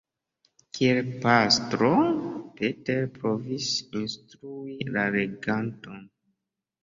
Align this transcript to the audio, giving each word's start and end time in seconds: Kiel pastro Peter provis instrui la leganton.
Kiel 0.77 0.99
pastro 1.25 1.89
Peter 2.61 3.05
provis 3.19 3.69
instrui 4.01 4.75
la 4.95 5.03
leganton. 5.17 6.01